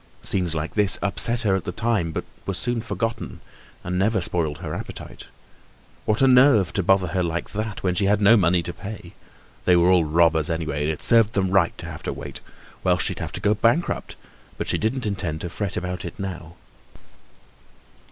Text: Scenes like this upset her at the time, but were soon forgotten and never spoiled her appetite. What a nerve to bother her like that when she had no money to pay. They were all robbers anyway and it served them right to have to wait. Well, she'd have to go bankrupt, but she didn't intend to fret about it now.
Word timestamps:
Scenes 0.23 0.55
like 0.55 0.73
this 0.73 0.97
upset 1.03 1.41
her 1.41 1.55
at 1.55 1.63
the 1.63 1.71
time, 1.71 2.11
but 2.11 2.23
were 2.47 2.55
soon 2.55 2.81
forgotten 2.81 3.39
and 3.83 3.99
never 3.99 4.19
spoiled 4.19 4.57
her 4.57 4.73
appetite. 4.73 5.27
What 6.05 6.23
a 6.23 6.27
nerve 6.27 6.73
to 6.73 6.81
bother 6.81 7.09
her 7.09 7.21
like 7.21 7.51
that 7.51 7.83
when 7.83 7.93
she 7.93 8.05
had 8.05 8.19
no 8.19 8.35
money 8.35 8.63
to 8.63 8.73
pay. 8.73 9.13
They 9.65 9.75
were 9.75 9.91
all 9.91 10.03
robbers 10.05 10.49
anyway 10.49 10.85
and 10.85 10.91
it 10.91 11.03
served 11.03 11.33
them 11.33 11.51
right 11.51 11.77
to 11.77 11.85
have 11.85 12.01
to 12.01 12.13
wait. 12.13 12.39
Well, 12.83 12.97
she'd 12.97 13.19
have 13.19 13.31
to 13.33 13.39
go 13.39 13.53
bankrupt, 13.53 14.15
but 14.57 14.67
she 14.67 14.79
didn't 14.79 15.05
intend 15.05 15.41
to 15.41 15.51
fret 15.51 15.77
about 15.77 16.03
it 16.03 16.17
now. 16.17 16.55